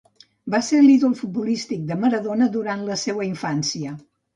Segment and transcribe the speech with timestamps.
[0.55, 3.99] Va ser l'ídol futbolístic de Maradona durant la seua infància.